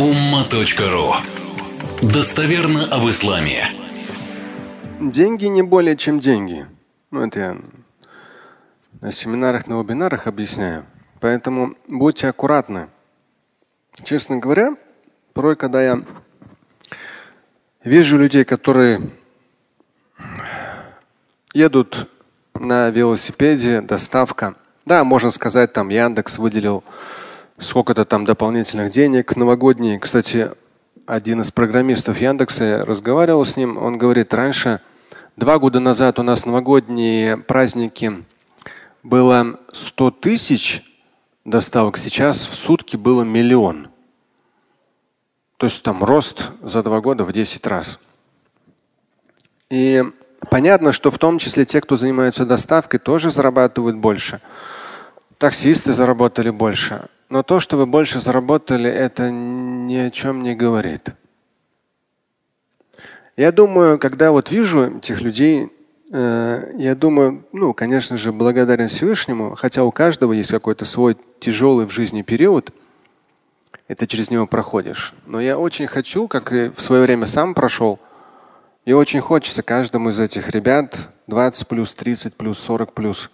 [0.00, 1.12] umma.ru
[2.00, 3.66] Достоверно об исламе.
[4.98, 6.64] Деньги не более чем деньги.
[7.10, 7.56] Ну, это я
[9.02, 10.86] на семинарах, на вебинарах объясняю.
[11.20, 12.88] Поэтому будьте аккуратны.
[14.02, 14.74] Честно говоря,
[15.34, 16.02] порой, когда я
[17.84, 19.02] вижу людей, которые
[21.52, 22.08] едут
[22.54, 24.54] на велосипеде, доставка.
[24.86, 26.84] Да, можно сказать, там Яндекс выделил
[27.60, 29.98] сколько-то там дополнительных денег новогодние.
[29.98, 30.50] Кстати,
[31.06, 34.80] один из программистов Яндекса, разговаривал с ним, он говорит, раньше,
[35.36, 38.24] два года назад у нас новогодние праздники
[39.02, 40.82] было 100 тысяч
[41.44, 43.88] доставок, сейчас в сутки было миллион.
[45.56, 47.98] То есть там рост за два года в 10 раз.
[49.68, 50.02] И
[50.48, 54.40] понятно, что в том числе те, кто занимаются доставкой, тоже зарабатывают больше.
[55.36, 57.08] Таксисты заработали больше.
[57.30, 61.10] Но то, что вы больше заработали, это ни о чем не говорит.
[63.36, 65.70] Я думаю, когда вот вижу этих людей,
[66.12, 71.86] э, я думаю, ну, конечно же, благодарен Всевышнему, хотя у каждого есть какой-то свой тяжелый
[71.86, 72.72] в жизни период,
[73.86, 75.14] это через него проходишь.
[75.24, 78.00] Но я очень хочу, как и в свое время сам прошел,
[78.84, 83.30] и очень хочется каждому из этих ребят 20 плюс, 30 плюс, 40 плюс,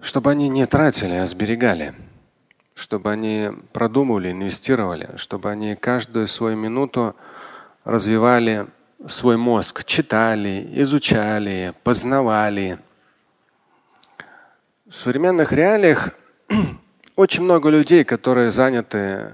[0.00, 1.94] чтобы они не тратили, а сберегали
[2.78, 7.16] чтобы они продумывали, инвестировали, чтобы они каждую свою минуту
[7.84, 8.68] развивали
[9.08, 12.78] свой мозг, читали, изучали, познавали.
[14.86, 16.10] В современных реалиях
[17.16, 19.32] очень много людей, которые заняты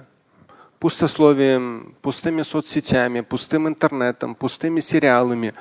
[0.78, 5.52] пустословием, пустыми соцсетями, пустым интернетом, пустыми сериалами.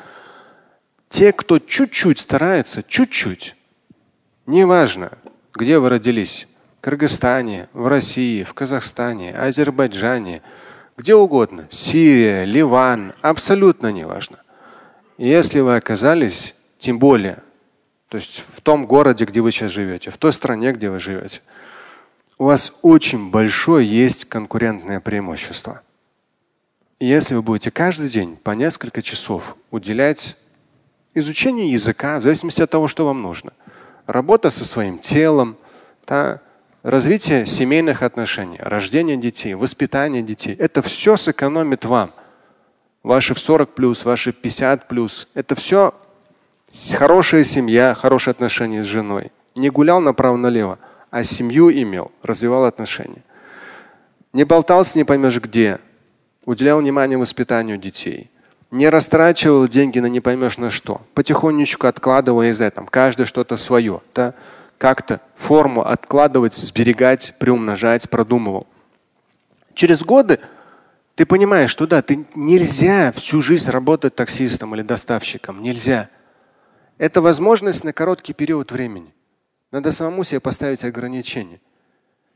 [1.09, 3.57] Те, кто чуть-чуть старается, чуть-чуть,
[4.45, 5.11] неважно,
[5.53, 6.47] где вы родились,
[6.83, 10.41] Кыргызстане, в России, в Казахстане, Азербайджане,
[10.97, 14.39] где угодно, Сирия, Ливан, абсолютно не важно.
[15.17, 17.41] Если вы оказались, тем более,
[18.09, 21.39] то есть в том городе, где вы сейчас живете, в той стране, где вы живете,
[22.37, 25.83] у вас очень большое есть конкурентное преимущество.
[26.99, 30.35] Если вы будете каждый день по несколько часов уделять
[31.13, 33.53] изучению языка, в зависимости от того, что вам нужно,
[34.05, 35.55] работа со своим телом,
[36.05, 36.41] да,
[36.83, 40.55] развитие семейных отношений, рождение детей, воспитание детей.
[40.59, 42.11] Это все сэкономит вам.
[43.01, 45.27] Ваши в 40 плюс, ваши 50 плюс.
[45.33, 45.93] Это все
[46.97, 49.31] хорошая семья, хорошие отношения с женой.
[49.55, 50.79] Не гулял направо-налево,
[51.09, 53.23] а семью имел, развивал отношения.
[54.31, 55.79] Не болтался не поймешь где.
[56.45, 58.29] Уделял внимание воспитанию детей.
[58.71, 61.01] Не растрачивал деньги на не поймешь на что.
[61.13, 64.01] Потихонечку откладывал, из этого каждый что-то свое.
[64.15, 64.33] Да?
[64.77, 68.67] Как-то форму откладывать, сберегать, приумножать, продумывал.
[69.73, 70.39] Через годы
[71.15, 75.61] ты понимаешь, что да, ты нельзя всю жизнь работать таксистом или доставщиком.
[75.61, 76.09] Нельзя.
[76.97, 79.13] Это возможность на короткий период времени.
[79.71, 81.59] Надо самому себе поставить ограничения.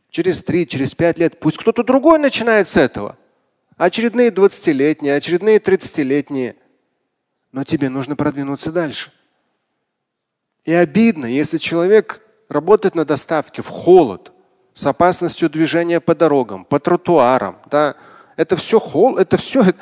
[0.09, 3.17] Через три, через пять лет пусть кто-то другой начинает с этого.
[3.77, 6.55] Очередные 20-летние, очередные 30-летние.
[7.51, 9.11] Но тебе нужно продвинуться дальше.
[10.65, 14.31] И обидно, если человек работать на доставке в холод,
[14.73, 17.57] с опасностью движения по дорогам, по тротуарам.
[17.69, 17.95] Да.
[18.35, 19.73] Это все холод, это все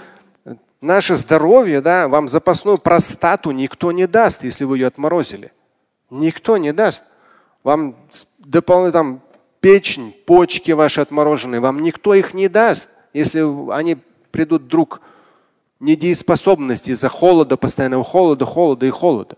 [0.81, 5.51] наше здоровье, да, вам запасную простату никто не даст, если вы ее отморозили.
[6.09, 7.03] Никто не даст.
[7.63, 7.95] Вам
[8.39, 9.19] дополнительно
[9.59, 13.97] печень, почки ваши отмороженные, вам никто их не даст, если они
[14.31, 15.01] придут вдруг
[15.79, 19.37] недееспособности из-за холода, постоянного холода, холода и холода.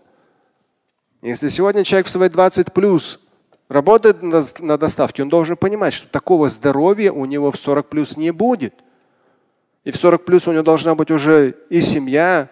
[1.22, 3.20] Если сегодня человек в свои 20 плюс
[3.68, 8.30] работает на доставке, он должен понимать, что такого здоровья у него в 40 плюс не
[8.30, 8.74] будет.
[9.84, 12.48] И в 40 плюс у него должна быть уже и семья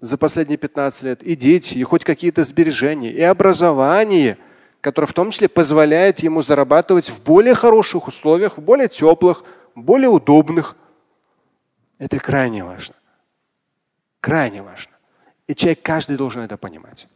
[0.00, 4.36] за последние 15 лет, и дети, и хоть какие-то сбережения, и образование,
[4.80, 9.44] которое в том числе позволяет ему зарабатывать в более хороших условиях, в более теплых,
[9.76, 10.76] более удобных.
[11.98, 12.96] Это крайне важно.
[14.20, 14.92] Крайне важно.
[15.46, 17.06] И человек каждый должен это понимать.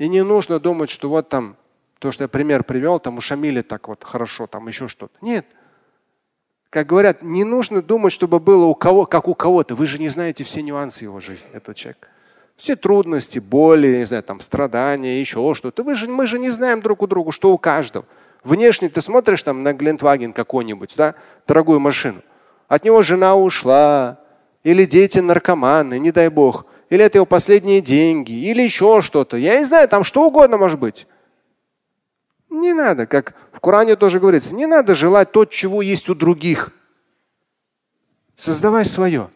[0.00, 1.56] И не нужно думать, что вот там
[1.98, 5.12] то, что я пример привел, там у Шамиля так вот хорошо, там еще что-то.
[5.20, 5.44] Нет.
[6.70, 9.74] Как говорят, не нужно думать, чтобы было у кого, как у кого-то.
[9.74, 12.08] Вы же не знаете все нюансы его жизни, этот человек.
[12.56, 15.82] Все трудности, боли, не знаю, там страдания, еще что-то.
[15.82, 18.06] Вы же, мы же не знаем друг у друга, что у каждого.
[18.42, 21.14] Внешне ты смотришь там на Глентваген какой-нибудь, да,
[21.46, 22.22] дорогую машину.
[22.68, 24.18] От него жена ушла,
[24.64, 29.36] или дети наркоманы, не дай бог или это его последние деньги, или еще что-то.
[29.36, 31.06] Я не знаю, там что угодно может быть.
[32.50, 36.72] Не надо, как в Коране тоже говорится, не надо желать то, чего есть у других.
[38.36, 39.30] Создавай свое.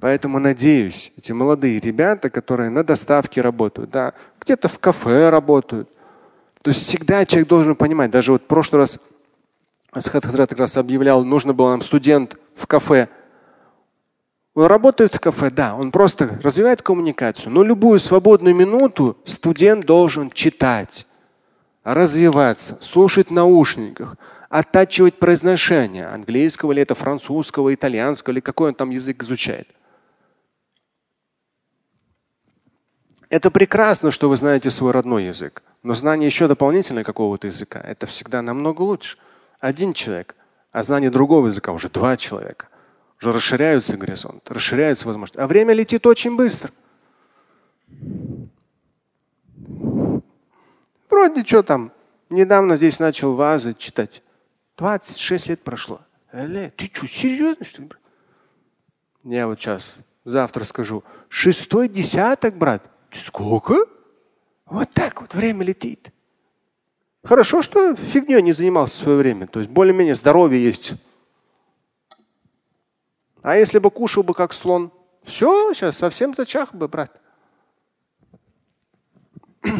[0.00, 5.88] Поэтому надеюсь, эти молодые ребята, которые на доставке работают, да, где-то в кафе работают.
[6.62, 8.98] То есть всегда человек должен понимать, даже вот в прошлый раз
[9.92, 13.08] Асхат Хадрат как раз объявлял, нужно было нам студент в кафе.
[14.54, 20.30] Он работает в кафе, да, он просто развивает коммуникацию, но любую свободную минуту студент должен
[20.30, 21.06] читать,
[21.84, 24.16] развиваться, слушать в наушниках,
[24.50, 29.68] оттачивать произношение английского или это французского, итальянского или какой он там язык изучает.
[33.30, 38.06] Это прекрасно, что вы знаете свой родной язык, но знание еще дополнительное какого-то языка– это
[38.06, 39.16] всегда намного лучше.
[39.58, 40.36] Один человек,
[40.70, 42.68] а знание другого языка уже два человека.
[43.22, 45.38] Уже расширяются горизонты, расширяются возможности.
[45.38, 46.72] А время летит очень быстро.
[51.08, 51.92] Вроде что там,
[52.30, 54.24] недавно здесь начал вазы читать.
[54.76, 56.00] 26 лет прошло.
[56.32, 57.90] Эле, ты что, серьезно что ли?
[59.22, 61.04] Я вот сейчас, завтра скажу.
[61.28, 62.90] Шестой десяток, брат.
[63.12, 63.86] Сколько?
[64.66, 66.10] Вот так вот время летит.
[67.22, 69.46] Хорошо, что фигней не занимался в свое время.
[69.46, 70.94] То есть более-менее здоровье есть.
[73.42, 74.92] А если бы кушал бы как слон,
[75.24, 77.20] все, сейчас совсем зачах бы, брат.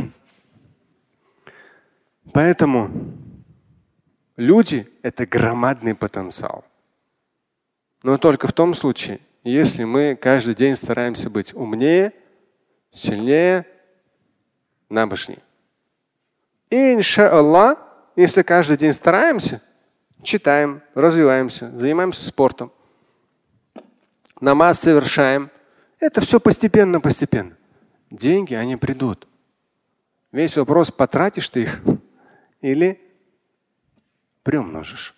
[2.32, 2.90] Поэтому
[4.36, 6.64] люди– это громадный потенциал.
[8.02, 12.12] Но только в том случае, если мы каждый день стараемся быть умнее,
[12.90, 13.66] сильнее,
[14.88, 15.42] набожнее.
[16.70, 17.78] И иншаллах,
[18.16, 19.62] если каждый день стараемся,
[20.22, 22.72] читаем, развиваемся, занимаемся спортом,
[24.42, 25.50] намаз совершаем,
[25.98, 27.56] это все постепенно-постепенно.
[28.10, 29.26] Деньги, они придут.
[30.32, 31.80] Весь вопрос, потратишь ты их
[32.60, 33.00] или
[34.42, 35.14] приумножишь.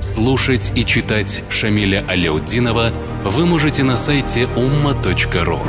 [0.00, 2.90] Слушать и читать Шамиля Аляутдинова
[3.24, 5.60] вы можете на сайте umma.ru.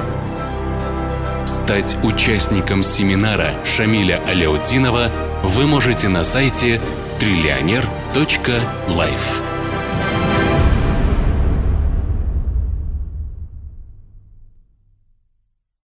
[1.47, 5.09] Стать участником семинара Шамиля Аляутдинова
[5.43, 6.81] вы можете на сайте
[7.19, 9.44] триллионер.life.